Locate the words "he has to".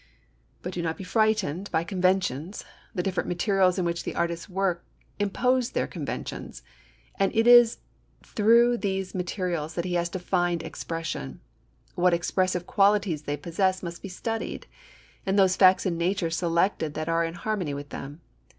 9.85-10.17